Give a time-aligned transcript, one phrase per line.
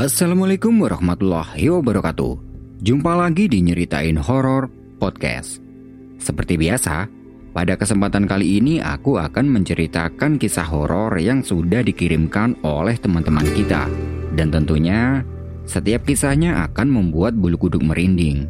[0.00, 2.32] Assalamualaikum warahmatullahi wabarakatuh.
[2.80, 5.60] Jumpa lagi di Nyeritain Horor Podcast.
[6.16, 7.04] Seperti biasa,
[7.52, 13.92] pada kesempatan kali ini aku akan menceritakan kisah horor yang sudah dikirimkan oleh teman-teman kita.
[14.32, 15.20] Dan tentunya,
[15.68, 18.48] setiap kisahnya akan membuat bulu kuduk merinding.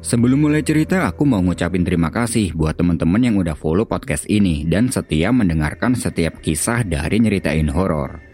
[0.00, 4.64] Sebelum mulai cerita, aku mau ngucapin terima kasih buat teman-teman yang udah follow podcast ini
[4.64, 8.31] dan setia mendengarkan setiap kisah dari Nyeritain Horor.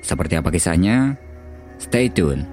[0.00, 1.16] Seperti apa kisahnya?
[1.80, 2.44] Stay tune.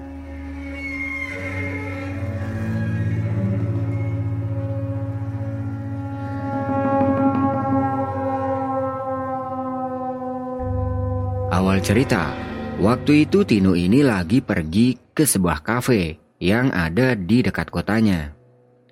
[11.48, 12.32] Awal cerita,
[12.78, 18.34] waktu itu Tino ini lagi pergi ke sebuah kafe yang ada di dekat kotanya.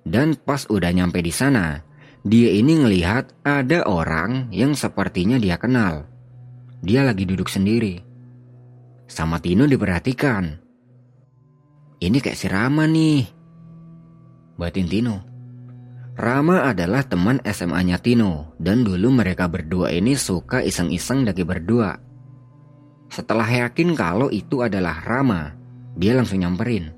[0.07, 1.83] Dan pas udah nyampe di sana,
[2.23, 6.07] dia ini ngelihat ada orang yang sepertinya dia kenal.
[6.83, 8.06] Dia lagi duduk sendiri.
[9.07, 10.45] Sama Tino diperhatikan.
[12.03, 13.23] Ini kayak si Rama nih.
[14.59, 15.17] Batin Tino.
[16.17, 21.97] Rama adalah teman SMA-nya Tino dan dulu mereka berdua ini suka iseng-iseng daki berdua.
[23.13, 25.53] Setelah yakin kalau itu adalah Rama,
[25.95, 26.91] dia langsung nyamperin.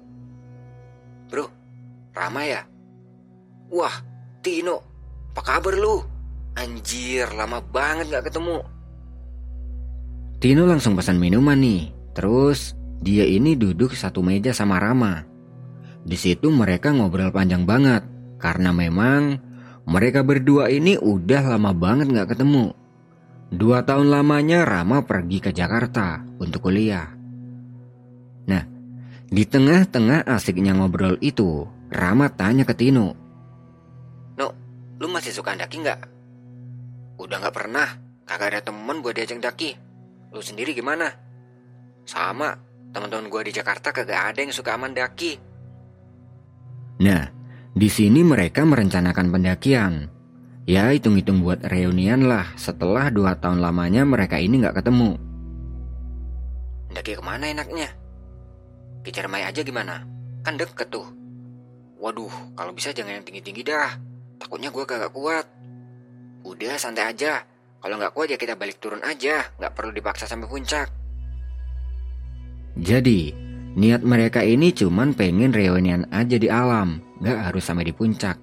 [1.29, 1.51] Bro,
[2.15, 2.63] Rama ya?
[3.69, 3.93] Wah,
[4.41, 4.81] Tino,
[5.35, 6.01] apa kabar lu?
[6.57, 8.59] Anjir, lama banget gak ketemu.
[10.39, 11.98] Tino langsung pesan minuman nih.
[12.19, 15.23] Terus dia ini duduk satu meja sama Rama.
[16.03, 18.03] Di situ mereka ngobrol panjang banget
[18.43, 19.39] karena memang
[19.87, 22.75] mereka berdua ini udah lama banget gak ketemu.
[23.55, 27.07] Dua tahun lamanya Rama pergi ke Jakarta untuk kuliah.
[28.51, 28.67] Nah,
[29.31, 33.15] di tengah-tengah asiknya ngobrol itu, Rama tanya ke Tino.
[34.35, 34.51] No,
[34.99, 36.01] lu masih suka daki nggak?
[37.23, 37.89] Udah nggak pernah,
[38.27, 39.79] kagak ada temen buat diajak daki.
[40.35, 41.28] Lu sendiri gimana?
[42.09, 42.57] Sama,
[42.89, 45.37] teman-teman gue di Jakarta kagak ada yang suka aman daki.
[47.05, 47.29] Nah,
[47.77, 50.09] di sini mereka merencanakan pendakian.
[50.65, 55.21] Ya hitung-hitung buat reunian lah setelah dua tahun lamanya mereka ini nggak ketemu.
[56.97, 57.93] Daki ke mana enaknya?
[59.05, 60.09] Ke Ciremai aja gimana?
[60.41, 61.05] Kan deket tuh.
[62.01, 64.01] Waduh, kalau bisa jangan yang tinggi-tinggi dah.
[64.41, 65.45] Takutnya gue kagak kuat.
[66.41, 67.45] Udah santai aja.
[67.85, 69.45] Kalau nggak kuat ya kita balik turun aja.
[69.61, 70.98] Nggak perlu dipaksa sampai puncak.
[72.79, 73.35] Jadi,
[73.75, 78.39] niat mereka ini cuman pengen reunian aja di alam, gak harus sampai di puncak.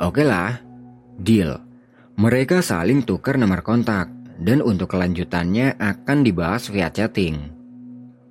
[0.00, 0.56] Oke lah,
[1.20, 1.60] deal.
[2.16, 4.08] Mereka saling tukar nomor kontak,
[4.40, 7.36] dan untuk kelanjutannya akan dibahas via chatting.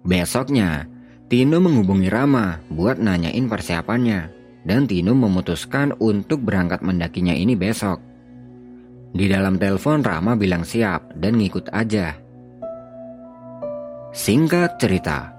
[0.02, 0.90] Besoknya,
[1.30, 4.20] Tino menghubungi Rama buat nanyain persiapannya,
[4.66, 8.02] dan Tino memutuskan untuk berangkat mendakinya ini besok.
[9.14, 12.18] Di dalam telepon Rama bilang siap dan ngikut aja.
[14.10, 15.30] Singkat cerita,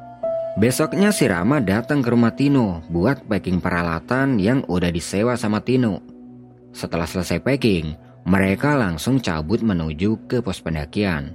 [0.54, 5.98] besoknya si Rama datang ke rumah Tino buat packing peralatan yang udah disewa sama Tino.
[6.70, 7.98] Setelah selesai packing,
[8.30, 11.34] mereka langsung cabut menuju ke pos pendakian.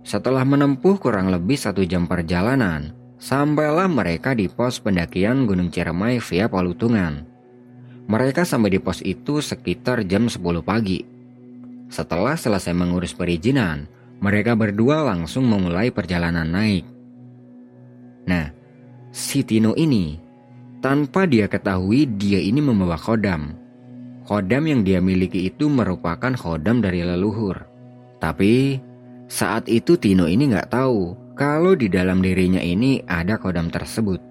[0.00, 6.48] Setelah menempuh kurang lebih satu jam perjalanan, sampailah mereka di pos pendakian Gunung Ciremai via
[6.48, 7.28] Palutungan.
[8.08, 11.04] Mereka sampai di pos itu sekitar jam 10 pagi.
[11.92, 13.92] Setelah selesai mengurus perizinan,
[14.22, 16.84] mereka berdua langsung memulai perjalanan naik.
[18.24, 18.52] Nah,
[19.10, 20.16] si Tino ini,
[20.80, 23.56] tanpa dia ketahui dia ini membawa kodam.
[24.24, 27.68] Kodam yang dia miliki itu merupakan kodam dari leluhur.
[28.16, 28.80] Tapi,
[29.28, 34.22] saat itu Tino ini nggak tahu kalau di dalam dirinya ini ada kodam tersebut.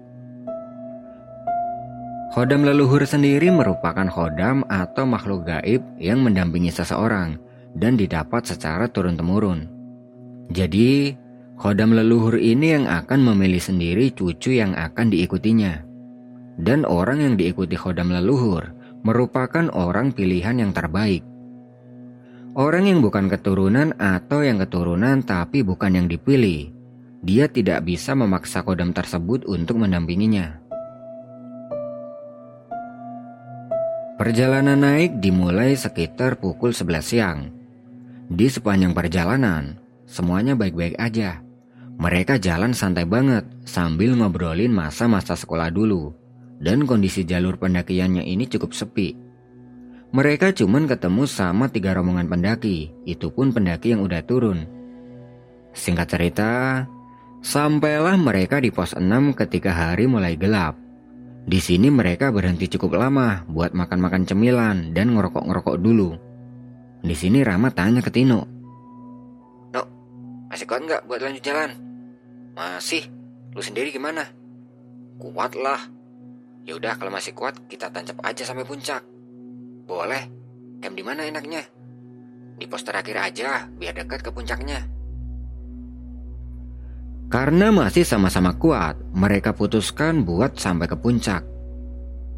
[2.34, 7.38] Kodam leluhur sendiri merupakan kodam atau makhluk gaib yang mendampingi seseorang
[7.78, 9.73] dan didapat secara turun-temurun.
[10.52, 11.16] Jadi,
[11.56, 15.84] khodam leluhur ini yang akan memilih sendiri cucu yang akan diikutinya.
[16.60, 21.24] Dan orang yang diikuti khodam leluhur merupakan orang pilihan yang terbaik.
[22.54, 26.70] Orang yang bukan keturunan atau yang keturunan tapi bukan yang dipilih,
[27.24, 30.62] dia tidak bisa memaksa kodam tersebut untuk mendampinginya.
[34.14, 37.50] Perjalanan naik dimulai sekitar pukul 11 siang.
[38.30, 39.83] Di sepanjang perjalanan,
[40.14, 41.42] semuanya baik-baik aja.
[41.98, 46.14] Mereka jalan santai banget sambil ngobrolin masa-masa sekolah dulu.
[46.62, 49.18] Dan kondisi jalur pendakiannya ini cukup sepi.
[50.14, 54.62] Mereka cuman ketemu sama tiga rombongan pendaki, itu pun pendaki yang udah turun.
[55.74, 56.52] Singkat cerita,
[57.42, 60.78] sampailah mereka di pos 6 ketika hari mulai gelap.
[61.44, 66.14] Di sini mereka berhenti cukup lama buat makan-makan cemilan dan ngerokok-ngerokok dulu.
[67.02, 68.53] Di sini Rama tanya ke Tino,
[70.54, 71.74] masih kuat nggak buat lanjut jalan?
[72.54, 73.10] Masih?
[73.50, 74.22] Lu sendiri gimana?
[75.18, 75.82] Kuat lah.
[76.62, 79.02] Ya udah kalau masih kuat kita tancap aja sampai puncak.
[79.82, 80.30] Boleh.
[80.78, 81.58] Camp di mana enaknya?
[82.54, 84.78] Di pos terakhir aja biar dekat ke puncaknya.
[87.26, 91.42] Karena masih sama-sama kuat, mereka putuskan buat sampai ke puncak.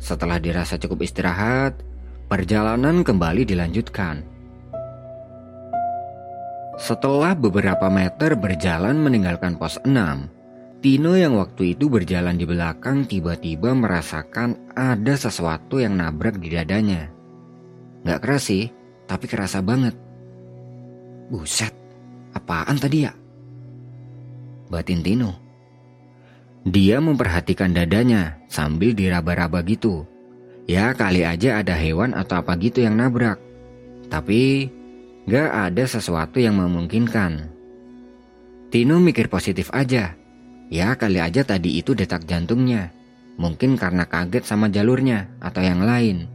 [0.00, 1.84] Setelah dirasa cukup istirahat,
[2.32, 4.35] perjalanan kembali dilanjutkan.
[6.76, 10.36] Setelah beberapa meter berjalan meninggalkan pos 6,
[10.84, 17.08] Tino yang waktu itu berjalan di belakang tiba-tiba merasakan ada sesuatu yang nabrak di dadanya.
[18.04, 18.68] Gak keras sih,
[19.08, 19.96] tapi kerasa banget.
[21.32, 21.72] Buset,
[22.36, 23.12] apaan tadi ya?
[24.68, 25.32] Batin Tino.
[26.68, 30.04] Dia memperhatikan dadanya sambil diraba-raba gitu.
[30.68, 33.40] Ya kali aja ada hewan atau apa gitu yang nabrak.
[34.10, 34.70] Tapi
[35.26, 37.50] Gak ada sesuatu yang memungkinkan.
[38.70, 40.14] Tino mikir positif aja.
[40.70, 42.94] Ya kali aja tadi itu detak jantungnya.
[43.34, 46.30] Mungkin karena kaget sama jalurnya atau yang lain.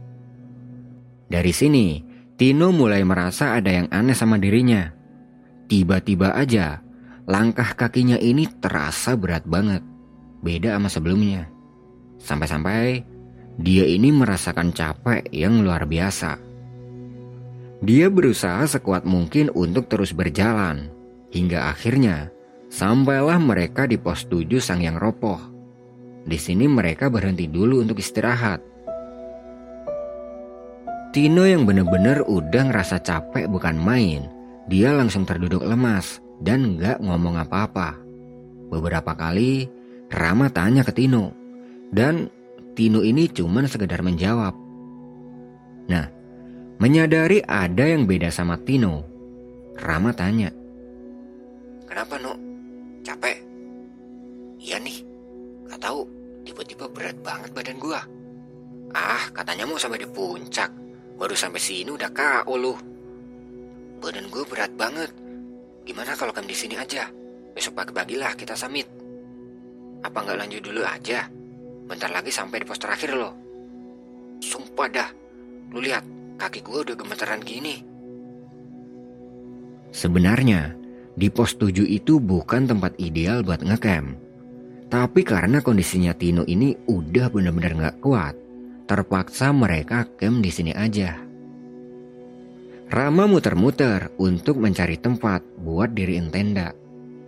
[1.32, 2.04] Dari sini,
[2.36, 4.92] Tino mulai merasa ada yang aneh sama dirinya.
[5.72, 6.84] Tiba-tiba aja,
[7.24, 9.80] langkah kakinya ini terasa berat banget.
[10.44, 11.48] Beda sama sebelumnya.
[12.20, 13.08] Sampai-sampai
[13.56, 16.51] dia ini merasakan capek yang luar biasa.
[17.82, 20.86] Dia berusaha sekuat mungkin untuk terus berjalan,
[21.34, 22.30] hingga akhirnya
[22.70, 25.42] sampailah mereka di pos 7 Sang Yang Ropoh.
[26.22, 28.62] Di sini mereka berhenti dulu untuk istirahat.
[31.10, 34.30] Tino yang bener-bener udah ngerasa capek bukan main,
[34.70, 37.98] dia langsung terduduk lemas dan gak ngomong apa-apa.
[38.70, 39.66] Beberapa kali
[40.12, 41.34] Rama tanya ke Tino,
[41.90, 42.30] dan
[42.78, 44.54] Tino ini cuma sekedar menjawab.
[45.90, 46.21] Nah,
[46.82, 49.06] Menyadari ada yang beda sama Tino,
[49.78, 50.50] Rama tanya.
[51.86, 52.34] Kenapa, No?
[53.06, 53.38] Capek?
[54.58, 54.98] Iya nih,
[55.70, 56.02] gak tahu.
[56.42, 58.02] Tiba-tiba berat banget badan gua.
[58.98, 60.74] Ah, katanya mau sampai di puncak.
[61.14, 62.74] Baru sampai sini udah KO lu.
[64.02, 65.14] Badan gua berat banget.
[65.86, 67.06] Gimana kalau kamu di sini aja?
[67.54, 68.90] Besok pagi-pagilah kita samit.
[70.02, 71.30] Apa nggak lanjut dulu aja?
[71.86, 73.38] Bentar lagi sampai di pos terakhir loh.
[74.42, 75.10] Sumpah dah,
[75.70, 77.86] lu lihat kaki gue udah gemeteran gini.
[79.94, 80.74] Sebenarnya,
[81.14, 84.18] di pos 7 itu bukan tempat ideal buat ngecamp.
[84.90, 88.34] Tapi karena kondisinya Tino ini udah benar-benar nggak kuat,
[88.90, 91.14] terpaksa mereka camp di sini aja.
[92.92, 96.76] Rama muter-muter untuk mencari tempat buat diriin tenda.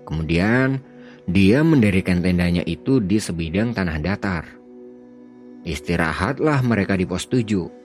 [0.05, 0.77] Kemudian,
[1.25, 4.45] dia mendirikan tendanya itu di sebidang tanah datar.
[5.65, 7.84] Istirahatlah mereka di pos 7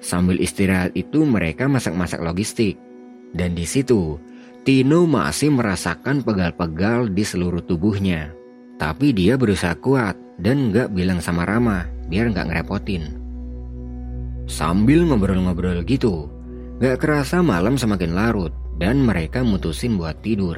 [0.00, 2.80] Sambil istirahat itu mereka masak-masak logistik.
[3.36, 4.16] Dan di situ,
[4.60, 8.32] Tino masih merasakan pegal-pegal di seluruh tubuhnya.
[8.80, 13.16] Tapi dia berusaha kuat dan gak bilang sama Rama biar gak ngerepotin.
[14.48, 16.26] Sambil ngobrol-ngobrol gitu,
[16.80, 18.50] gak kerasa malam semakin larut
[18.80, 20.56] dan mereka mutusin buat tidur.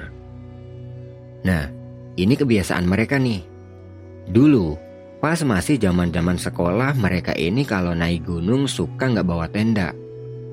[1.42, 1.66] Nah,
[2.14, 3.42] ini kebiasaan mereka nih.
[4.30, 4.78] Dulu,
[5.22, 9.94] Pas masih zaman-zaman sekolah mereka ini kalau naik gunung suka nggak bawa tenda.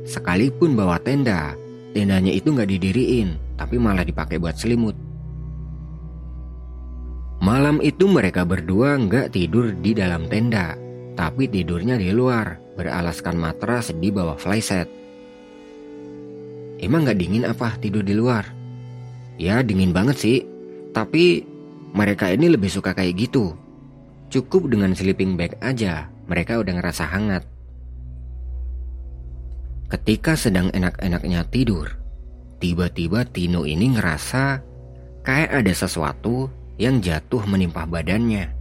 [0.06, 1.58] Sekalipun bawa tenda,
[1.98, 4.94] tendanya itu nggak didiriin, tapi malah dipakai buat selimut.
[7.42, 10.78] Malam itu mereka berdua nggak tidur di dalam tenda,
[11.18, 14.86] tapi tidurnya di luar, beralaskan matras di bawah flyset.
[16.78, 18.46] Emang nggak dingin apa tidur di luar?
[19.42, 20.38] Ya dingin banget sih,
[20.94, 21.42] tapi
[21.98, 23.58] mereka ini lebih suka kayak gitu
[24.30, 27.44] Cukup dengan sleeping bag aja, mereka udah ngerasa hangat.
[29.90, 31.98] Ketika sedang enak-enaknya tidur,
[32.62, 34.62] tiba-tiba Tino ini ngerasa
[35.26, 36.46] kayak ada sesuatu
[36.78, 38.54] yang jatuh menimpa badannya.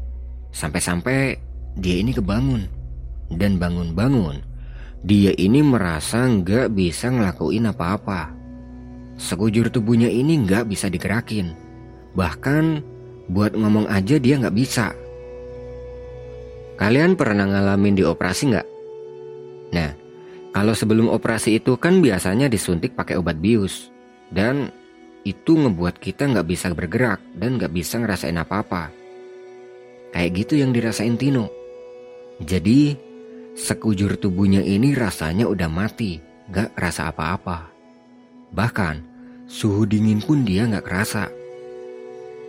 [0.57, 1.37] Sampai-sampai
[1.77, 2.65] dia ini kebangun.
[3.29, 4.41] Dan bangun-bangun,
[5.05, 8.33] dia ini merasa nggak bisa ngelakuin apa-apa.
[9.21, 11.53] Sekujur tubuhnya ini nggak bisa digerakin.
[12.17, 12.65] Bahkan
[13.29, 14.97] buat ngomong aja dia nggak bisa.
[16.79, 18.69] Kalian pernah ngalamin di operasi nggak?
[19.75, 19.91] Nah,
[20.55, 23.91] kalau sebelum operasi itu kan biasanya disuntik pakai obat bius.
[24.31, 24.71] Dan
[25.27, 28.95] itu ngebuat kita nggak bisa bergerak dan nggak bisa ngerasain apa-apa.
[30.15, 31.51] Kayak gitu yang dirasain Tino.
[32.39, 32.95] Jadi,
[33.59, 37.75] sekujur tubuhnya ini rasanya udah mati, nggak rasa apa-apa.
[38.55, 38.97] Bahkan,
[39.51, 41.27] suhu dingin pun dia nggak kerasa.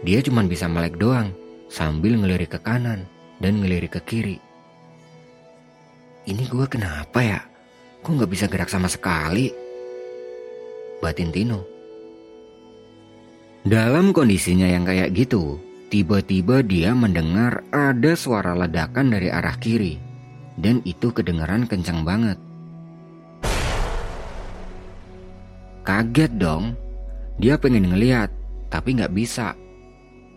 [0.06, 1.34] Dia cuma bisa melek doang
[1.66, 3.10] sambil ngelirik ke kanan
[3.40, 4.38] dan ngelirik ke kiri.
[6.28, 7.42] Ini gue kenapa ya?
[8.04, 9.50] Kok gak bisa gerak sama sekali?
[11.00, 11.64] Batin Tino.
[13.66, 19.98] Dalam kondisinya yang kayak gitu, Tiba-tiba dia mendengar ada suara ledakan dari arah kiri,
[20.54, 22.38] dan itu kedengaran kencang banget.
[25.82, 26.78] Kaget dong,
[27.42, 28.30] dia pengen ngeliat,
[28.70, 29.58] tapi nggak bisa.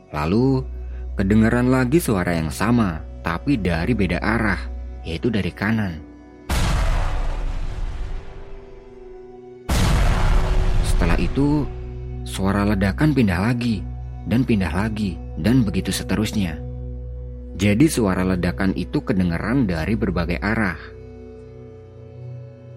[0.09, 0.65] Lalu
[1.13, 4.61] kedengaran lagi suara yang sama, tapi dari beda arah,
[5.05, 6.01] yaitu dari kanan.
[10.89, 11.69] Setelah itu,
[12.25, 13.85] suara ledakan pindah lagi,
[14.25, 16.57] dan pindah lagi, dan begitu seterusnya.
[17.61, 20.81] Jadi suara ledakan itu kedengeran dari berbagai arah.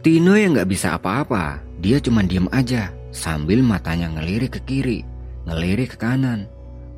[0.03, 4.99] Tino yang gak bisa apa-apa, dia cuma diem aja sambil matanya ngelirik ke kiri,
[5.47, 6.51] ngelirik ke kanan.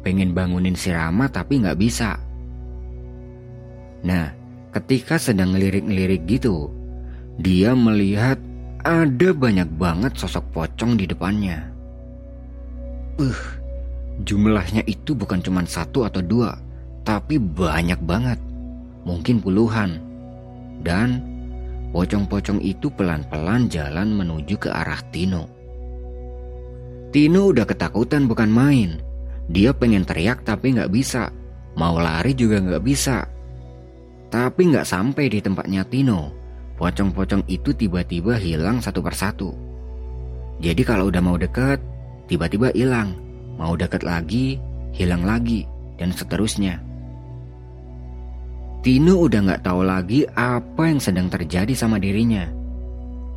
[0.07, 2.15] Pengen bangunin si Rama tapi gak bisa.
[4.07, 4.31] Nah,
[4.71, 6.71] ketika sedang ngelirik-ngelirik gitu,
[7.35, 8.39] dia melihat
[8.87, 11.59] ada banyak banget sosok pocong di depannya.
[13.19, 13.35] Uh,
[14.23, 16.55] Jumlahnya itu bukan cuma satu atau dua,
[17.03, 18.39] tapi banyak banget.
[19.03, 19.99] Mungkin puluhan.
[20.87, 21.19] Dan
[21.91, 25.51] pocong-pocong itu pelan-pelan jalan menuju ke arah Tino.
[27.11, 29.03] Tino udah ketakutan bukan main.
[29.47, 31.31] Dia pengen teriak tapi nggak bisa.
[31.79, 33.23] Mau lari juga nggak bisa.
[34.27, 36.35] Tapi nggak sampai di tempatnya Tino.
[36.77, 39.49] Pocong-pocong itu tiba-tiba hilang satu persatu.
[40.61, 41.81] Jadi kalau udah mau deket,
[42.29, 43.17] tiba-tiba hilang
[43.57, 44.61] mau dekat lagi,
[44.93, 45.65] hilang lagi,
[45.97, 46.77] dan seterusnya.
[48.85, 52.45] Tino udah gak tahu lagi apa yang sedang terjadi sama dirinya.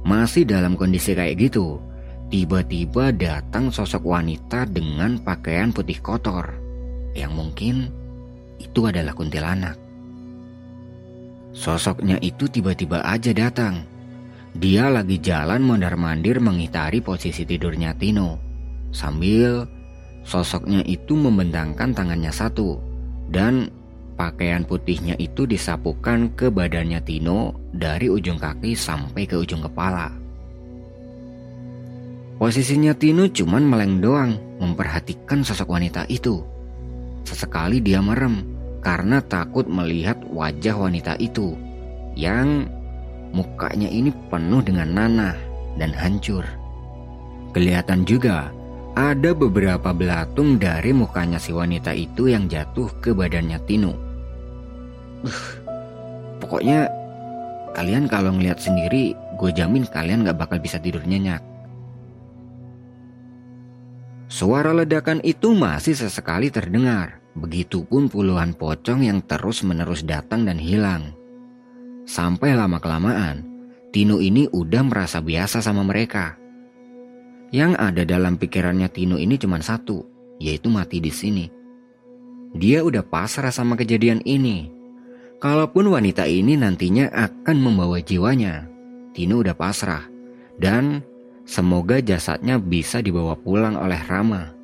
[0.04, 1.80] Masih dalam kondisi kayak gitu,
[2.30, 6.54] tiba-tiba datang sosok wanita dengan pakaian putih kotor,
[7.12, 7.90] yang mungkin
[8.62, 9.76] itu adalah kuntilanak.
[11.50, 13.82] Sosoknya itu tiba-tiba aja datang.
[14.54, 18.38] Dia lagi jalan mondar-mandir mengitari posisi tidurnya Tino,
[18.90, 19.66] sambil
[20.24, 22.76] Sosoknya itu membentangkan tangannya satu
[23.32, 23.72] dan
[24.20, 30.19] pakaian putihnya itu disapukan ke badannya Tino dari ujung kaki sampai ke ujung kepala.
[32.40, 36.40] Posisinya Tino cuman meleng doang memperhatikan sosok wanita itu.
[37.28, 38.40] Sesekali dia merem
[38.80, 41.52] karena takut melihat wajah wanita itu
[42.16, 42.64] yang
[43.36, 45.36] mukanya ini penuh dengan nanah
[45.76, 46.40] dan hancur.
[47.52, 48.48] Kelihatan juga
[48.96, 53.92] ada beberapa belatung dari mukanya si wanita itu yang jatuh ke badannya Tino.
[55.28, 55.44] Uh,
[56.40, 56.88] pokoknya
[57.76, 61.49] kalian kalau ngeliat sendiri, gue jamin kalian gak bakal bisa tidur nyenyak.
[64.30, 71.18] Suara ledakan itu masih sesekali terdengar, begitupun puluhan pocong yang terus-menerus datang dan hilang.
[72.06, 73.42] Sampai lama-kelamaan,
[73.90, 76.38] Tino ini udah merasa biasa sama mereka.
[77.50, 80.06] Yang ada dalam pikirannya Tino ini cuma satu,
[80.38, 81.50] yaitu mati di sini.
[82.54, 84.70] Dia udah pasrah sama kejadian ini.
[85.42, 88.70] Kalaupun wanita ini nantinya akan membawa jiwanya,
[89.10, 90.06] Tino udah pasrah.
[90.54, 91.02] Dan
[91.50, 94.54] semoga jasadnya bisa dibawa pulang oleh Rama.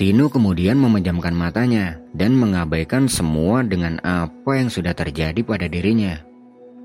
[0.00, 6.16] Tino kemudian memejamkan matanya dan mengabaikan semua dengan apa yang sudah terjadi pada dirinya.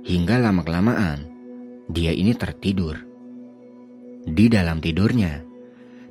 [0.04, 1.24] Hingga lama-kelamaan,
[1.88, 3.00] dia ini tertidur.
[4.28, 5.40] Di dalam tidurnya,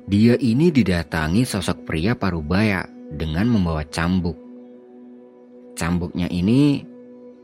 [0.09, 4.35] dia ini didatangi sosok pria parubaya dengan membawa cambuk.
[5.77, 6.81] Cambuknya ini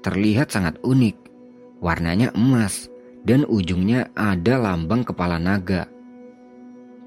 [0.02, 1.16] terlihat sangat unik,
[1.78, 2.90] warnanya emas
[3.24, 5.88] dan ujungnya ada lambang kepala naga.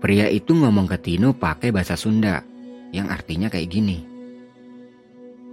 [0.00, 2.44] Pria itu ngomong ke Tino pakai bahasa Sunda,
[2.92, 3.99] yang artinya kayak gini.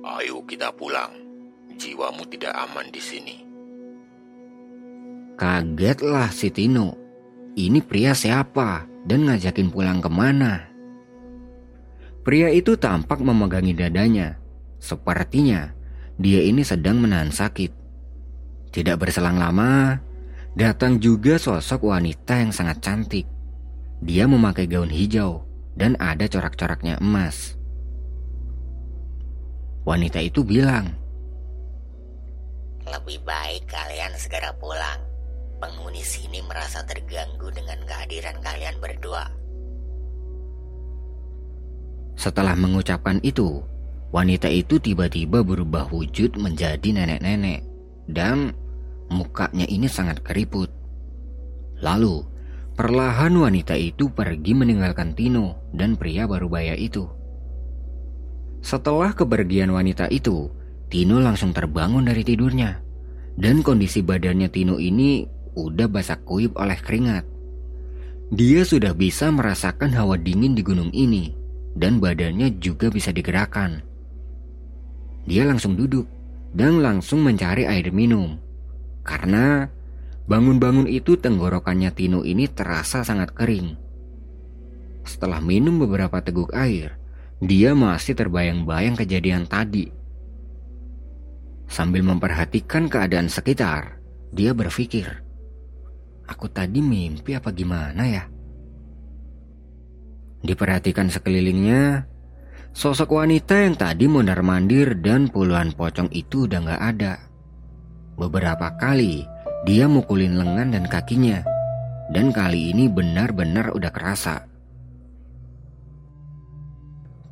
[0.03, 1.15] Ayo kita pulang,
[1.79, 3.35] jiwamu tidak aman di sini.
[5.39, 7.03] Kagetlah si Tino
[7.53, 10.73] ini pria siapa dan ngajakin pulang ke mana?
[12.25, 14.39] Pria itu tampak memegangi dadanya.
[14.81, 15.69] Sepertinya
[16.17, 17.71] dia ini sedang menahan sakit.
[18.73, 20.01] Tidak berselang lama,
[20.53, 23.25] datang juga sosok wanita yang sangat cantik.
[24.03, 25.45] Dia memakai gaun hijau
[25.77, 27.55] dan ada corak-coraknya emas.
[29.83, 30.95] Wanita itu bilang,
[32.87, 35.13] "Lebih baik kalian segera pulang
[35.63, 39.31] penghuni sini merasa terganggu dengan kehadiran kalian berdua.
[42.19, 43.63] Setelah mengucapkan itu,
[44.11, 47.63] wanita itu tiba-tiba berubah wujud menjadi nenek-nenek
[48.11, 48.51] dan
[49.13, 50.73] mukanya ini sangat keriput.
[51.79, 52.25] Lalu,
[52.73, 57.05] perlahan wanita itu pergi meninggalkan Tino dan pria baru baya itu.
[58.63, 60.49] Setelah kepergian wanita itu,
[60.87, 62.81] Tino langsung terbangun dari tidurnya.
[63.33, 65.25] Dan kondisi badannya Tino ini
[65.57, 67.25] udah basah kuyup oleh keringat.
[68.33, 71.33] Dia sudah bisa merasakan hawa dingin di gunung ini,
[71.77, 73.83] dan badannya juga bisa digerakkan.
[75.25, 76.07] Dia langsung duduk
[76.53, 78.37] dan langsung mencari air minum.
[79.03, 79.67] Karena
[80.25, 83.75] bangun-bangun itu tenggorokannya Tino ini terasa sangat kering.
[85.03, 86.95] Setelah minum beberapa teguk air,
[87.43, 89.91] dia masih terbayang-bayang kejadian tadi.
[91.67, 93.99] Sambil memperhatikan keadaan sekitar,
[94.31, 95.19] dia berpikir,
[96.23, 98.23] "Aku tadi mimpi apa gimana ya?"
[100.43, 102.07] Diperhatikan sekelilingnya,
[102.71, 107.32] sosok wanita yang tadi mondar-mandir dan puluhan pocong itu udah gak ada.
[108.15, 109.25] Beberapa kali
[109.63, 111.41] dia mukulin lengan dan kakinya,
[112.11, 114.45] dan kali ini benar-benar udah kerasa.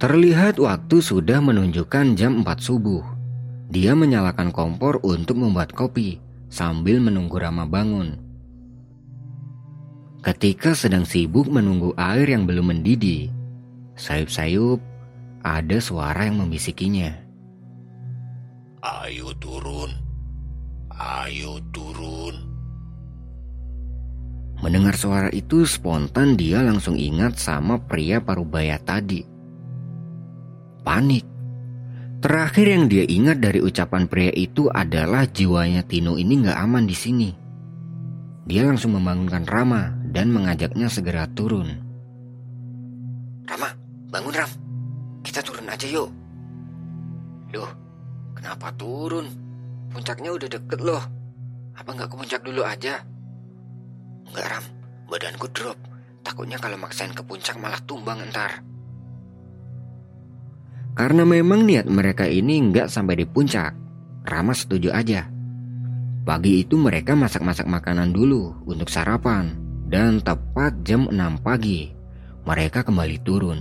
[0.01, 3.05] Terlihat waktu sudah menunjukkan jam 4 subuh.
[3.69, 6.17] Dia menyalakan kompor untuk membuat kopi
[6.49, 8.17] sambil menunggu Rama bangun.
[10.25, 13.29] Ketika sedang sibuk menunggu air yang belum mendidih,
[13.93, 14.81] sayup-sayup
[15.45, 17.09] ada suara yang membisikinya.
[18.81, 19.93] Ayo turun,
[21.25, 22.37] ayo turun.
[24.61, 29.31] Mendengar suara itu spontan dia langsung ingat sama pria parubaya tadi
[30.81, 31.25] panik.
[32.21, 36.93] Terakhir yang dia ingat dari ucapan pria itu adalah jiwanya Tino ini nggak aman di
[36.93, 37.29] sini.
[38.45, 41.81] Dia langsung membangunkan Rama dan mengajaknya segera turun.
[43.49, 43.69] Rama,
[44.13, 44.51] bangun Ram.
[45.25, 46.09] Kita turun aja yuk.
[47.57, 47.71] Loh,
[48.37, 49.25] kenapa turun?
[49.91, 51.03] Puncaknya udah deket loh.
[51.75, 53.03] Apa nggak ke puncak dulu aja?
[54.31, 54.65] Enggak Ram,
[55.11, 55.77] badanku drop.
[56.21, 58.63] Takutnya kalau maksain ke puncak malah tumbang ntar.
[60.95, 63.71] Karena memang niat mereka ini nggak sampai di puncak,
[64.27, 65.25] Rama setuju aja.
[66.21, 69.57] Pagi itu mereka masak-masak makanan dulu untuk sarapan
[69.89, 71.89] dan tepat jam 6 pagi
[72.45, 73.59] mereka kembali turun.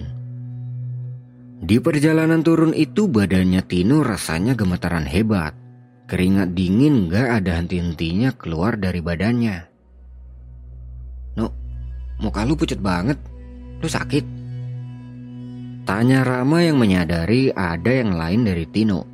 [1.60, 5.52] Di perjalanan turun itu badannya Tino rasanya gemetaran hebat.
[6.10, 9.62] Keringat dingin gak ada henti-hentinya keluar dari badannya.
[11.38, 11.54] No,
[12.18, 13.14] muka lu pucat banget.
[13.78, 14.26] Lu sakit?
[15.86, 19.06] Tanya Rama yang menyadari ada yang lain dari Tino.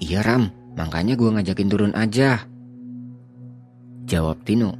[0.00, 2.48] Iya Ram, makanya gue ngajakin turun aja.
[4.08, 4.72] Jawab Tino.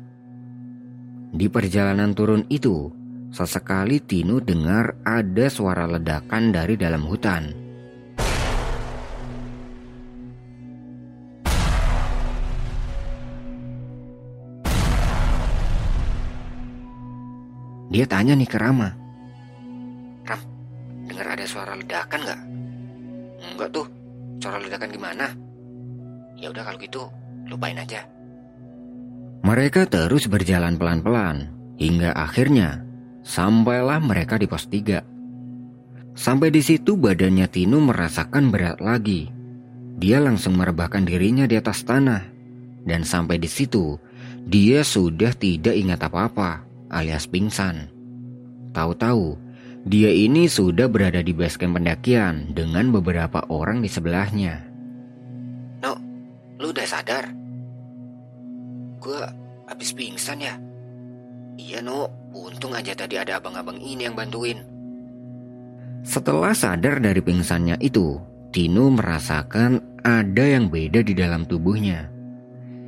[1.36, 2.88] Di perjalanan turun itu,
[3.28, 7.67] sesekali Tino dengar ada suara ledakan dari dalam hutan.
[17.88, 18.92] Dia tanya nih ke Rama,
[21.48, 22.40] suara ledakan nggak?
[23.40, 23.86] Enggak tuh.
[24.38, 25.26] Suara ledakan gimana?
[26.38, 27.02] Ya udah kalau gitu,
[27.48, 28.04] lupain aja.
[29.42, 32.84] Mereka terus berjalan pelan-pelan hingga akhirnya
[33.24, 36.14] sampailah mereka di pos 3.
[36.14, 39.30] Sampai di situ badannya Tino merasakan berat lagi.
[39.98, 42.22] Dia langsung merebahkan dirinya di atas tanah
[42.86, 43.98] dan sampai di situ
[44.46, 47.88] dia sudah tidak ingat apa-apa alias pingsan.
[48.72, 49.36] Tahu-tahu
[49.88, 54.60] dia ini sudah berada di base camp pendakian dengan beberapa orang di sebelahnya.
[55.80, 55.96] No,
[56.60, 57.32] lu udah sadar?
[58.98, 59.22] Gue
[59.64, 60.54] habis pingsan ya?
[61.58, 64.62] Iya no, untung aja tadi ada abang-abang ini yang bantuin.
[66.06, 68.16] Setelah sadar dari pingsannya itu,
[68.48, 72.08] Tino merasakan ada yang beda di dalam tubuhnya.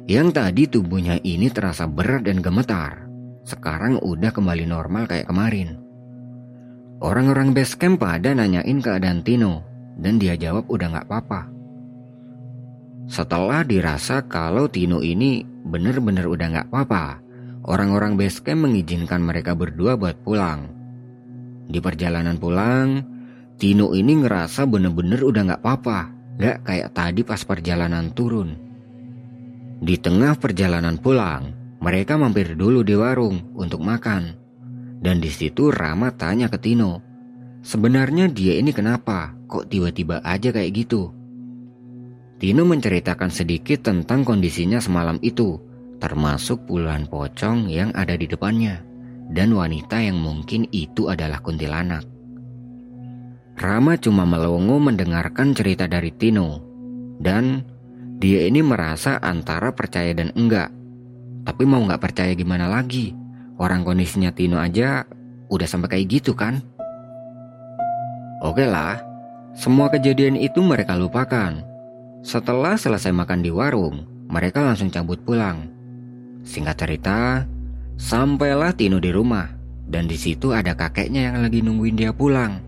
[0.08, 3.09] Yang tadi tubuhnya ini terasa berat dan gemetar.
[3.50, 5.74] Sekarang udah kembali normal kayak kemarin.
[7.02, 9.66] Orang-orang base camp pada nanyain keadaan Tino
[9.98, 11.50] dan dia jawab udah gak apa-apa.
[13.10, 17.18] Setelah dirasa kalau Tino ini bener-bener udah gak apa-apa,
[17.66, 20.70] orang-orang base camp mengizinkan mereka berdua buat pulang.
[21.66, 23.02] Di perjalanan pulang,
[23.58, 25.98] Tino ini ngerasa bener-bener udah gak apa-apa,
[26.38, 28.54] gak kayak tadi pas perjalanan turun.
[29.82, 34.36] Di tengah perjalanan pulang, mereka mampir dulu di warung untuk makan.
[35.00, 37.00] Dan di situ Rama tanya ke Tino,
[37.64, 39.32] sebenarnya dia ini kenapa?
[39.48, 41.08] Kok tiba-tiba aja kayak gitu?
[42.40, 45.60] Tino menceritakan sedikit tentang kondisinya semalam itu,
[46.00, 48.80] termasuk puluhan pocong yang ada di depannya,
[49.32, 52.04] dan wanita yang mungkin itu adalah kuntilanak.
[53.60, 56.64] Rama cuma melongo mendengarkan cerita dari Tino,
[57.20, 57.60] dan
[58.16, 60.79] dia ini merasa antara percaya dan enggak.
[61.44, 63.16] Tapi mau nggak percaya gimana lagi?
[63.60, 65.04] Orang kondisinya Tino aja
[65.52, 66.64] udah sampai kayak gitu kan?
[68.40, 69.00] Oke lah,
[69.52, 71.60] semua kejadian itu mereka lupakan.
[72.24, 75.68] Setelah selesai makan di warung, mereka langsung cabut pulang.
[76.40, 77.44] Singkat cerita,
[78.00, 79.48] sampailah Tino di rumah
[79.90, 82.62] dan di situ ada kakeknya yang lagi nungguin dia pulang.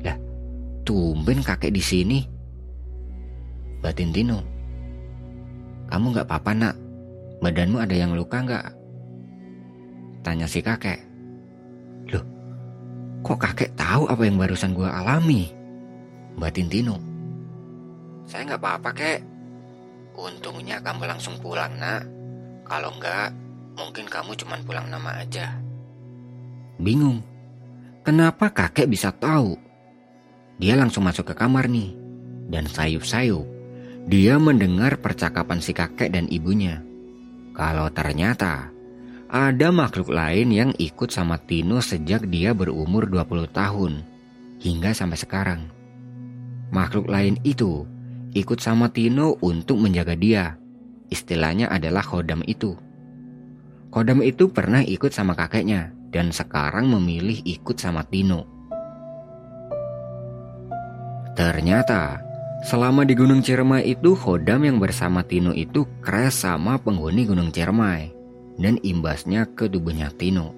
[0.00, 0.16] Lah,
[0.86, 2.18] tumben kakek di sini.
[3.82, 4.40] Batin Tino.
[5.92, 6.81] Kamu nggak apa-apa nak?
[7.42, 8.66] Badanmu ada yang luka nggak?
[10.22, 11.02] Tanya si kakek.
[12.14, 12.22] Loh,
[13.26, 15.50] kok kakek tahu apa yang barusan gue alami?
[16.38, 16.96] Batin Tino.
[18.22, 19.20] Saya nggak apa-apa kek.
[20.14, 22.06] Untungnya kamu langsung pulang nak.
[22.62, 23.28] Kalau nggak,
[23.74, 25.50] mungkin kamu cuma pulang nama aja.
[26.78, 27.26] Bingung.
[28.06, 29.58] Kenapa kakek bisa tahu?
[30.62, 31.90] Dia langsung masuk ke kamar nih.
[32.46, 33.42] Dan sayup-sayup.
[34.06, 36.91] Dia mendengar percakapan si kakek dan ibunya.
[37.52, 38.72] Kalau ternyata
[39.32, 43.92] ada makhluk lain yang ikut sama Tino sejak dia berumur 20 tahun
[44.60, 45.60] hingga sampai sekarang.
[46.72, 47.84] Makhluk lain itu
[48.32, 50.56] ikut sama Tino untuk menjaga dia.
[51.12, 52.72] Istilahnya adalah Khodam itu.
[53.92, 58.48] Khodam itu pernah ikut sama kakeknya dan sekarang memilih ikut sama Tino.
[61.36, 62.31] Ternyata
[62.62, 68.14] Selama di Gunung Ciremai itu Hodam yang bersama Tino itu crash sama penghuni Gunung Ciremai
[68.54, 70.54] dan imbasnya ke tubuhnya Tino.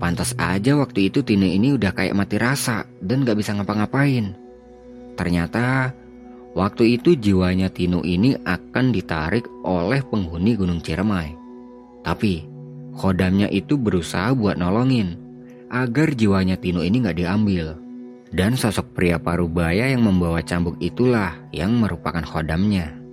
[0.00, 4.32] Pantas aja waktu itu Tino ini udah kayak mati rasa dan gak bisa ngapa-ngapain.
[5.12, 5.92] Ternyata
[6.56, 11.36] waktu itu jiwanya Tino ini akan ditarik oleh penghuni Gunung Ciremai.
[12.00, 12.48] Tapi
[12.96, 15.20] Hodamnya itu berusaha buat nolongin
[15.68, 17.83] agar jiwanya Tino ini gak diambil.
[18.34, 23.03] Dan sosok pria parubaya yang membawa cambuk itulah yang merupakan khodamnya.